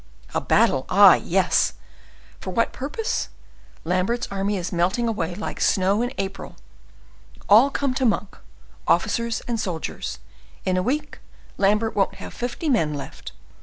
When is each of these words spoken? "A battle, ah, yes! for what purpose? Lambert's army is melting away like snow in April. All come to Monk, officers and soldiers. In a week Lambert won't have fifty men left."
"A 0.33 0.41
battle, 0.41 0.87
ah, 0.89 1.13
yes! 1.13 1.73
for 2.39 2.49
what 2.49 2.73
purpose? 2.73 3.29
Lambert's 3.83 4.27
army 4.31 4.57
is 4.57 4.71
melting 4.71 5.07
away 5.07 5.35
like 5.35 5.61
snow 5.61 6.01
in 6.01 6.11
April. 6.17 6.55
All 7.47 7.69
come 7.69 7.93
to 7.93 8.05
Monk, 8.07 8.35
officers 8.87 9.41
and 9.41 9.59
soldiers. 9.59 10.17
In 10.65 10.75
a 10.75 10.81
week 10.81 11.19
Lambert 11.59 11.95
won't 11.95 12.15
have 12.15 12.33
fifty 12.33 12.67
men 12.67 12.95
left." 12.95 13.33